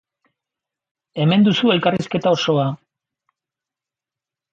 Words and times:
Hemen 1.25 1.45
duzu 1.47 1.69
elkarrizketa 1.73 2.31
osoa! 2.37 2.65